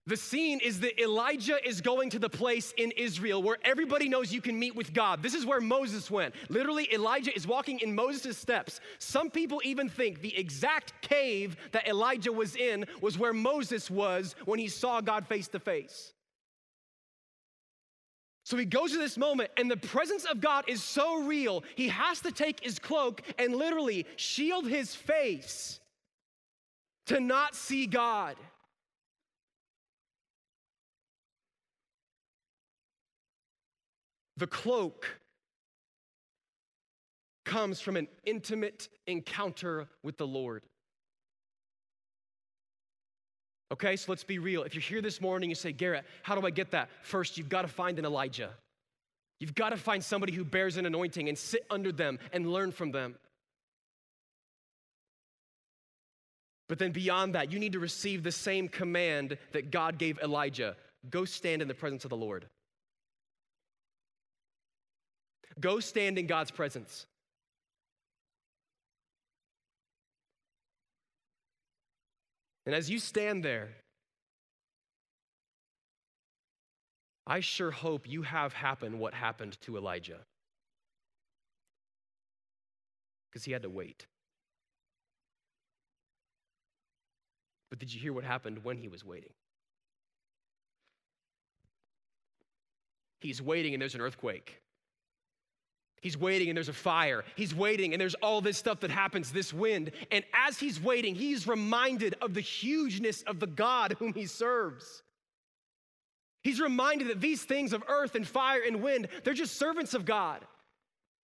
The 0.08 0.18
scene 0.18 0.60
is 0.64 0.80
that 0.80 1.00
Elijah 1.00 1.58
is 1.68 1.82
going 1.82 2.10
to 2.12 2.20
the 2.20 2.30
place 2.30 2.74
in 2.78 2.92
Israel 2.92 3.42
where 3.42 3.58
everybody 3.64 4.10
knows 4.10 4.34
you 4.34 4.42
can 4.42 4.58
meet 4.58 4.76
with 4.76 4.94
God. 4.94 5.22
This 5.22 5.36
is 5.36 5.46
where 5.46 5.62
Moses 5.62 6.10
went. 6.10 6.34
Literally, 6.50 6.92
Elijah 6.92 7.36
is 7.36 7.46
walking 7.48 7.80
in 7.80 7.94
Moses' 7.94 8.38
steps. 8.38 8.80
Some 8.98 9.30
people 9.30 9.62
even 9.64 9.88
think 9.88 10.22
the 10.22 10.36
exact 10.38 10.94
cave 11.02 11.56
that 11.72 11.88
Elijah 11.88 12.32
was 12.32 12.56
in 12.56 12.86
was 13.02 13.18
where 13.18 13.34
Moses 13.34 13.92
was 13.92 14.36
when 14.46 14.58
he 14.58 14.68
saw 14.68 15.02
God 15.02 15.28
face 15.28 15.48
to 15.50 15.60
face. 15.60 16.14
So 18.46 18.58
he 18.58 18.66
goes 18.66 18.92
to 18.92 19.00
this 19.00 19.18
moment, 19.18 19.50
and 19.58 19.72
the 19.72 19.76
presence 19.76 20.24
of 20.24 20.40
God 20.40 20.66
is 20.68 20.84
so 20.84 21.24
real, 21.24 21.64
he 21.76 21.88
has 21.88 22.22
to 22.22 22.32
take 22.32 22.64
his 22.64 22.78
cloak 22.78 23.24
and 23.40 23.56
literally 23.56 24.06
shield 24.18 24.68
his 24.68 24.94
face 24.94 25.80
to 27.08 27.20
not 27.20 27.56
see 27.56 27.88
God. 27.88 28.36
The 34.38 34.48
cloak 34.48 35.08
comes 37.46 37.82
from 37.82 37.98
an 37.98 38.08
intimate 38.26 38.90
encounter 39.08 39.88
with 40.04 40.18
the 40.18 40.28
Lord. 40.28 40.62
Okay, 43.72 43.96
so 43.96 44.12
let's 44.12 44.24
be 44.24 44.38
real. 44.38 44.64
If 44.64 44.76
you're 44.76 44.82
here 44.82 45.02
this 45.02 45.20
morning, 45.20 45.50
you 45.50 45.56
say, 45.56 45.72
Garrett, 45.72 46.06
how 46.22 46.40
do 46.40 46.46
I 46.46 46.52
get 46.52 46.72
that? 46.72 46.90
First, 47.02 47.38
you've 47.38 47.50
got 47.50 47.64
to 47.64 47.68
find 47.68 47.98
an 47.98 48.06
Elijah. 48.06 48.52
You've 49.40 49.56
got 49.56 49.70
to 49.70 49.78
find 49.78 50.04
somebody 50.04 50.34
who 50.34 50.46
bears 50.46 50.78
an 50.78 50.86
anointing 50.86 51.28
and 51.28 51.38
sit 51.38 51.66
under 51.70 51.92
them 51.92 52.20
and 52.32 52.52
learn 52.52 52.72
from 52.72 52.92
them. 52.92 53.16
But 56.68 56.80
then 56.80 56.92
beyond 56.92 57.36
that, 57.36 57.52
you 57.52 57.60
need 57.60 57.74
to 57.74 57.80
receive 57.80 58.24
the 58.24 58.32
same 58.32 58.68
command 58.68 59.38
that 59.52 59.72
God 59.72 59.98
gave 59.98 60.20
Elijah 60.20 60.76
go 61.10 61.26
stand 61.26 61.62
in 61.62 61.68
the 61.68 61.74
presence 61.76 62.04
of 62.04 62.10
the 62.10 62.18
Lord. 62.18 62.48
Go 65.60 65.80
stand 65.80 66.18
in 66.18 66.26
God's 66.28 66.52
presence. 66.52 67.06
And 72.66 72.74
as 72.74 72.90
you 72.90 73.00
stand 73.00 73.44
there, 73.44 73.70
I 77.28 77.40
sure 77.40 77.72
hope 77.72 78.08
you 78.08 78.22
have 78.24 78.54
happen 78.54 79.00
what 79.00 79.14
happened 79.14 79.60
to 79.62 79.78
Elijah. 79.78 80.20
Because 83.30 83.44
he 83.44 83.52
had 83.52 83.64
to 83.64 83.70
wait. 83.70 84.06
But 87.70 87.80
did 87.80 87.94
you 87.94 88.00
hear 88.00 88.14
what 88.14 88.24
happened 88.24 88.64
when 88.64 88.78
he 88.78 88.88
was 88.88 89.04
waiting? 89.04 89.34
He's 93.22 93.42
waiting 93.42 93.74
and 93.74 93.82
there's 93.82 93.96
an 93.96 94.02
earthquake. 94.02 94.62
He's 96.06 96.20
waiting 96.20 96.50
and 96.50 96.56
there's 96.56 96.70
a 96.70 96.74
fire. 96.74 97.24
He's 97.36 97.56
waiting 97.56 97.94
and 97.94 98.00
there's 98.00 98.14
all 98.22 98.40
this 98.40 98.60
stuff 98.60 98.82
that 98.82 98.92
happens, 98.92 99.32
this 99.32 99.52
wind. 99.52 99.90
And 100.12 100.24
as 100.36 100.60
he's 100.60 100.80
waiting, 100.80 101.16
he's 101.16 101.48
reminded 101.48 102.16
of 102.22 102.36
the 102.36 102.42
hugeness 102.42 103.24
of 103.24 103.40
the 103.40 103.48
God 103.48 103.96
whom 103.98 104.14
he 104.14 104.28
serves. 104.28 105.02
He's 106.44 106.62
reminded 106.62 107.08
that 107.08 107.22
these 107.22 107.44
things 107.44 107.74
of 107.74 107.84
earth 107.88 108.14
and 108.14 108.28
fire 108.28 108.62
and 108.68 108.84
wind, 108.84 109.08
they're 109.24 109.34
just 109.34 109.58
servants 109.58 109.96
of 109.96 110.06
God. 110.06 110.46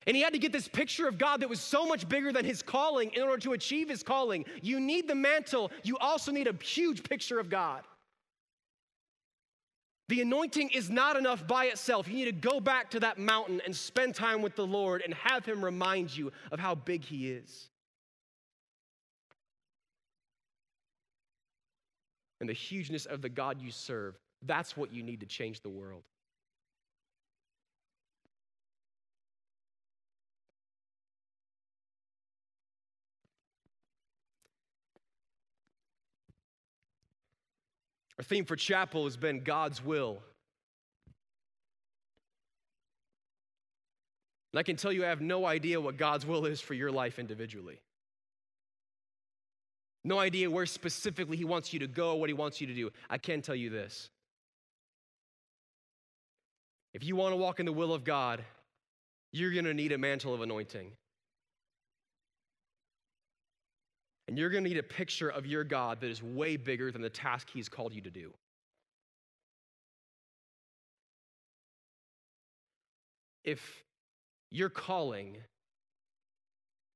And 0.07 0.15
he 0.15 0.23
had 0.23 0.33
to 0.33 0.39
get 0.39 0.51
this 0.51 0.67
picture 0.67 1.07
of 1.07 1.19
God 1.19 1.41
that 1.41 1.49
was 1.49 1.61
so 1.61 1.85
much 1.85 2.09
bigger 2.09 2.31
than 2.31 2.43
his 2.43 2.63
calling 2.63 3.11
in 3.11 3.21
order 3.21 3.37
to 3.43 3.53
achieve 3.53 3.87
his 3.87 4.01
calling. 4.01 4.45
You 4.63 4.79
need 4.79 5.07
the 5.07 5.13
mantle, 5.13 5.69
you 5.83 5.95
also 5.99 6.31
need 6.31 6.47
a 6.47 6.55
huge 6.63 7.03
picture 7.03 7.39
of 7.39 7.51
God. 7.51 7.83
The 10.11 10.19
anointing 10.19 10.71
is 10.71 10.89
not 10.89 11.15
enough 11.15 11.47
by 11.47 11.67
itself. 11.67 12.05
You 12.05 12.15
need 12.15 12.25
to 12.25 12.33
go 12.33 12.59
back 12.59 12.89
to 12.89 12.99
that 12.99 13.17
mountain 13.17 13.61
and 13.65 13.73
spend 13.73 14.13
time 14.13 14.41
with 14.41 14.57
the 14.57 14.67
Lord 14.67 15.01
and 15.05 15.13
have 15.13 15.45
Him 15.45 15.63
remind 15.63 16.17
you 16.17 16.33
of 16.51 16.59
how 16.59 16.75
big 16.75 17.05
He 17.05 17.31
is. 17.31 17.69
And 22.41 22.49
the 22.49 22.53
hugeness 22.53 23.05
of 23.05 23.21
the 23.21 23.29
God 23.29 23.61
you 23.61 23.71
serve, 23.71 24.19
that's 24.41 24.75
what 24.75 24.91
you 24.91 25.01
need 25.01 25.21
to 25.21 25.25
change 25.25 25.61
the 25.61 25.69
world. 25.69 26.03
Our 38.21 38.23
theme 38.23 38.45
for 38.45 38.55
chapel 38.55 39.05
has 39.05 39.17
been 39.17 39.43
God's 39.43 39.83
will. 39.83 40.21
And 44.53 44.59
I 44.59 44.61
can 44.61 44.75
tell 44.75 44.91
you, 44.91 45.03
I 45.03 45.07
have 45.07 45.21
no 45.21 45.47
idea 45.47 45.81
what 45.81 45.97
God's 45.97 46.23
will 46.23 46.45
is 46.45 46.61
for 46.61 46.75
your 46.75 46.91
life 46.91 47.17
individually. 47.17 47.81
No 50.03 50.19
idea 50.19 50.51
where 50.51 50.67
specifically 50.67 51.35
He 51.35 51.45
wants 51.45 51.73
you 51.73 51.79
to 51.79 51.87
go, 51.87 52.13
what 52.13 52.29
He 52.29 52.35
wants 52.35 52.61
you 52.61 52.67
to 52.67 52.75
do. 52.75 52.91
I 53.09 53.17
can 53.17 53.41
tell 53.41 53.55
you 53.55 53.71
this. 53.71 54.11
If 56.93 57.03
you 57.03 57.15
want 57.15 57.31
to 57.31 57.37
walk 57.37 57.59
in 57.59 57.65
the 57.65 57.73
will 57.73 57.91
of 57.91 58.03
God, 58.03 58.45
you're 59.31 59.51
going 59.51 59.65
to 59.65 59.73
need 59.73 59.93
a 59.93 59.97
mantle 59.97 60.35
of 60.35 60.41
anointing. 60.41 60.91
And 64.31 64.39
you're 64.39 64.49
going 64.49 64.63
to 64.63 64.69
need 64.69 64.77
a 64.77 64.83
picture 64.83 65.27
of 65.27 65.45
your 65.45 65.65
God 65.65 65.99
that 65.99 66.09
is 66.09 66.23
way 66.23 66.55
bigger 66.55 66.89
than 66.89 67.01
the 67.01 67.09
task 67.09 67.49
He's 67.53 67.67
called 67.67 67.93
you 67.93 67.99
to 67.99 68.09
do. 68.09 68.31
If 73.43 73.83
your 74.49 74.69
calling 74.69 75.35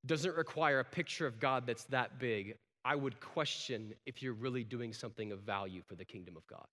doesn't 0.06 0.34
require 0.34 0.80
a 0.80 0.84
picture 0.84 1.26
of 1.26 1.38
God 1.38 1.64
that's 1.66 1.84
that 1.84 2.18
big, 2.18 2.56
I 2.86 2.96
would 2.96 3.20
question 3.20 3.92
if 4.06 4.22
you're 4.22 4.32
really 4.32 4.64
doing 4.64 4.94
something 4.94 5.30
of 5.30 5.40
value 5.40 5.82
for 5.86 5.94
the 5.94 6.06
kingdom 6.06 6.38
of 6.38 6.46
God. 6.46 6.64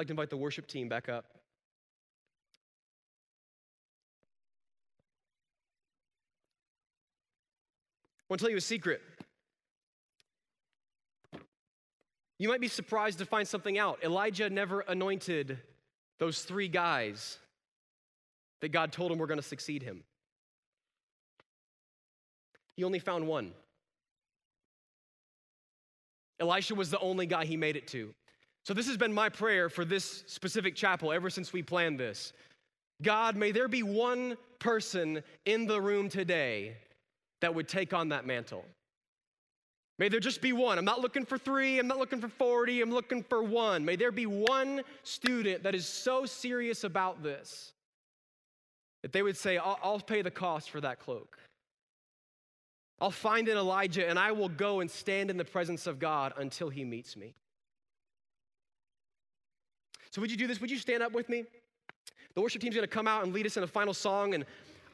Like 0.00 0.06
to 0.06 0.14
invite 0.14 0.30
the 0.30 0.36
worship 0.38 0.66
team 0.66 0.88
back 0.88 1.10
up. 1.10 1.26
I 8.22 8.24
want 8.30 8.38
to 8.38 8.44
tell 8.44 8.50
you 8.50 8.56
a 8.56 8.62
secret. 8.62 9.02
You 12.38 12.48
might 12.48 12.62
be 12.62 12.68
surprised 12.68 13.18
to 13.18 13.26
find 13.26 13.46
something 13.46 13.78
out. 13.78 14.02
Elijah 14.02 14.48
never 14.48 14.80
anointed 14.80 15.58
those 16.18 16.40
three 16.44 16.68
guys 16.68 17.38
that 18.62 18.70
God 18.70 18.92
told 18.92 19.12
him 19.12 19.18
were 19.18 19.26
going 19.26 19.36
to 19.36 19.46
succeed 19.46 19.82
him. 19.82 20.02
He 22.74 22.84
only 22.84 23.00
found 23.00 23.26
one. 23.26 23.52
Elisha 26.40 26.74
was 26.74 26.90
the 26.90 27.00
only 27.00 27.26
guy 27.26 27.44
he 27.44 27.58
made 27.58 27.76
it 27.76 27.86
to. 27.88 28.14
So, 28.64 28.74
this 28.74 28.86
has 28.86 28.96
been 28.96 29.12
my 29.12 29.28
prayer 29.28 29.68
for 29.68 29.84
this 29.84 30.24
specific 30.26 30.74
chapel 30.74 31.12
ever 31.12 31.30
since 31.30 31.52
we 31.52 31.62
planned 31.62 31.98
this. 31.98 32.32
God, 33.02 33.36
may 33.36 33.52
there 33.52 33.68
be 33.68 33.82
one 33.82 34.36
person 34.58 35.22
in 35.46 35.66
the 35.66 35.80
room 35.80 36.08
today 36.08 36.76
that 37.40 37.54
would 37.54 37.68
take 37.68 37.94
on 37.94 38.10
that 38.10 38.26
mantle. 38.26 38.64
May 39.98 40.08
there 40.08 40.20
just 40.20 40.40
be 40.40 40.52
one. 40.52 40.78
I'm 40.78 40.84
not 40.84 41.00
looking 41.00 41.26
for 41.26 41.36
three, 41.36 41.78
I'm 41.78 41.86
not 41.86 41.98
looking 41.98 42.20
for 42.20 42.28
40, 42.28 42.80
I'm 42.80 42.90
looking 42.90 43.22
for 43.22 43.42
one. 43.42 43.84
May 43.84 43.96
there 43.96 44.12
be 44.12 44.26
one 44.26 44.82
student 45.02 45.62
that 45.62 45.74
is 45.74 45.86
so 45.86 46.24
serious 46.24 46.84
about 46.84 47.22
this 47.22 47.72
that 49.02 49.12
they 49.12 49.22
would 49.22 49.36
say, 49.36 49.58
I'll, 49.58 49.78
I'll 49.82 50.00
pay 50.00 50.22
the 50.22 50.30
cost 50.30 50.70
for 50.70 50.80
that 50.80 51.00
cloak. 51.00 51.38
I'll 53.00 53.10
find 53.10 53.48
an 53.48 53.56
Elijah 53.56 54.08
and 54.08 54.18
I 54.18 54.32
will 54.32 54.48
go 54.48 54.80
and 54.80 54.90
stand 54.90 55.30
in 55.30 55.36
the 55.36 55.44
presence 55.44 55.86
of 55.86 55.98
God 55.98 56.34
until 56.36 56.68
he 56.68 56.84
meets 56.84 57.16
me. 57.16 57.34
So, 60.10 60.20
would 60.20 60.30
you 60.30 60.36
do 60.36 60.46
this? 60.46 60.60
Would 60.60 60.70
you 60.70 60.78
stand 60.78 61.02
up 61.02 61.12
with 61.12 61.28
me? 61.28 61.44
The 62.34 62.40
worship 62.40 62.62
team's 62.62 62.74
gonna 62.74 62.86
come 62.86 63.06
out 63.06 63.24
and 63.24 63.32
lead 63.32 63.46
us 63.46 63.56
in 63.56 63.62
a 63.62 63.66
final 63.66 63.94
song. 63.94 64.34
And 64.34 64.44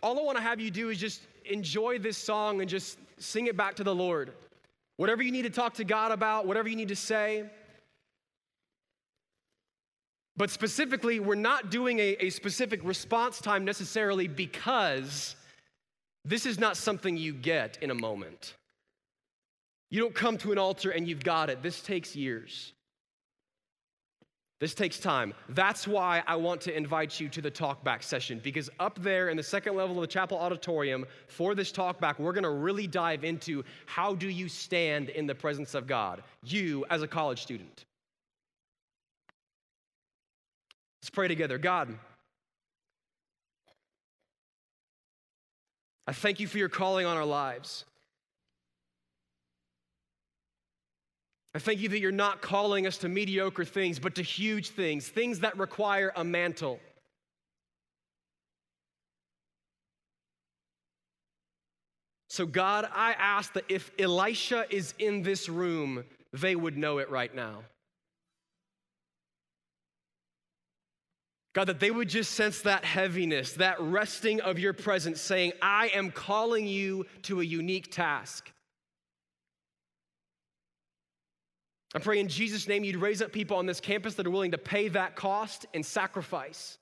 all 0.03 0.19
I 0.19 0.23
wanna 0.23 0.41
have 0.41 0.61
you 0.61 0.71
do 0.71 0.91
is 0.91 0.99
just 0.99 1.23
enjoy 1.45 1.99
this 1.99 2.19
song 2.19 2.61
and 2.61 2.69
just 2.69 2.99
sing 3.19 3.47
it 3.47 3.57
back 3.57 3.75
to 3.77 3.85
the 3.85 3.95
Lord. 3.95 4.33
Whatever 4.97 5.23
you 5.23 5.33
need 5.33 5.43
to 5.43 5.51
talk 5.51 5.75
to 5.75 5.85
God 5.85 6.13
about, 6.13 6.47
whatever 6.47 6.69
you 6.69 6.77
need 6.77 6.89
to 6.89 6.97
say. 6.97 7.51
But 10.37 10.51
specifically, 10.51 11.19
we're 11.19 11.35
not 11.35 11.71
doing 11.71 11.99
a, 11.99 12.17
a 12.21 12.31
specific 12.31 12.81
response 12.85 13.41
time 13.41 13.65
necessarily 13.65 14.29
because 14.29 15.35
this 16.25 16.45
is 16.45 16.59
not 16.59 16.77
something 16.77 17.17
you 17.17 17.33
get 17.33 17.79
in 17.81 17.91
a 17.91 17.95
moment. 17.95 18.55
You 19.91 20.01
don't 20.01 20.15
come 20.15 20.37
to 20.39 20.53
an 20.53 20.59
altar 20.59 20.91
and 20.91 21.09
you've 21.09 21.25
got 21.25 21.49
it. 21.49 21.63
This 21.63 21.81
takes 21.81 22.17
years. 22.17 22.73
This 24.59 24.73
takes 24.73 24.99
time. 24.99 25.35
That's 25.51 25.87
why 25.87 26.23
I 26.27 26.37
want 26.37 26.63
to 26.63 26.75
invite 26.75 27.21
you 27.21 27.29
to 27.29 27.43
the 27.43 27.51
talkback 27.51 28.03
session 28.03 28.41
because 28.43 28.71
up 28.81 28.99
there 29.03 29.29
in 29.29 29.37
the 29.37 29.43
second 29.43 29.77
level 29.77 29.97
of 29.97 30.01
the 30.01 30.07
chapel 30.07 30.39
auditorium 30.39 31.05
for 31.27 31.55
this 31.55 31.71
talkback, 31.71 32.19
we're 32.19 32.33
going 32.33 32.45
to 32.45 32.51
really 32.51 32.87
dive 32.87 33.23
into 33.23 33.63
how 33.85 34.15
do 34.15 34.29
you 34.29 34.49
stand 34.49 35.11
in 35.11 35.27
the 35.27 35.35
presence 35.35 35.75
of 35.75 35.87
God, 35.87 36.23
you 36.43 36.87
as 36.89 37.03
a 37.03 37.09
college 37.09 37.43
student. 37.43 37.85
Let's 41.03 41.11
pray 41.11 41.29
together. 41.29 41.59
God, 41.59 41.99
I 46.07 46.13
thank 46.13 46.41
you 46.41 46.49
for 46.49 46.57
your 46.57 46.71
calling 46.71 47.05
on 47.05 47.19
our 47.19 47.27
lives. 47.27 47.85
I 51.57 51.59
thank 51.59 51.81
you 51.81 51.89
that 51.89 52.01
you're 52.01 52.13
not 52.13 52.43
calling 52.43 52.87
us 52.87 52.99
to 52.99 53.09
mediocre 53.09 53.65
things, 53.65 53.99
but 53.99 54.17
to 54.17 54.23
huge 54.23 54.69
things, 54.69 55.09
things 55.09 55.41
that 55.41 55.57
require 55.57 56.13
a 56.15 56.23
mantle. 56.23 56.79
So, 62.29 62.45
God, 62.45 62.87
I 62.95 63.15
ask 63.15 63.55
that 63.55 63.65
if 63.71 63.91
Elisha 63.99 64.67
is 64.69 64.93
in 64.99 65.23
this 65.23 65.49
room, 65.49 66.05
they 66.35 66.55
would 66.55 66.77
know 66.77 66.99
it 66.99 67.09
right 67.09 67.35
now. 67.35 67.63
God, 71.55 71.69
that 71.69 71.81
they 71.81 71.91
would 71.91 72.11
just 72.11 72.33
sense 72.33 72.61
that 72.61 72.85
heaviness, 72.85 73.55
that 73.55 73.81
resting 73.81 74.43
of 74.43 74.59
your 74.59 74.75
presence, 74.75 75.23
saying, 75.23 75.55
I 75.63 75.89
am 75.95 76.11
calling 76.11 76.67
you 76.67 77.07
to 77.23 77.41
a 77.41 77.45
unique 77.45 77.91
task. 77.91 78.53
I 81.95 81.99
pray 81.99 82.19
in 82.19 82.29
Jesus' 82.29 82.69
name 82.69 82.85
you'd 82.85 82.97
raise 82.97 83.23
up 83.23 83.33
people 83.33 83.57
on 83.57 83.67
this 83.67 83.81
campus 83.81 84.15
that 84.15 84.27
are 84.27 84.31
willing 84.31 84.51
to 84.51 84.59
pay 84.59 84.89
that 84.89 85.17
cost 85.17 85.67
and 85.73 85.85
sacrifice. 85.85 86.79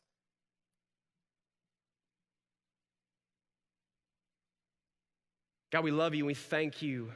God, 5.71 5.85
we 5.85 5.91
love 5.91 6.15
you 6.15 6.21
and 6.21 6.29
we 6.29 6.35
thank 6.35 6.83
you. 6.83 7.11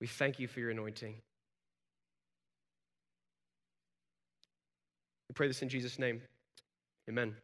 We 0.00 0.06
thank 0.06 0.38
you 0.38 0.48
for 0.48 0.60
your 0.60 0.70
anointing. 0.70 1.14
We 5.28 5.32
pray 5.34 5.48
this 5.48 5.62
in 5.62 5.68
Jesus' 5.68 5.98
name. 5.98 6.22
Amen. 7.08 7.34